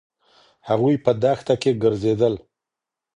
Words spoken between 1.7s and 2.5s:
ګرځېدل.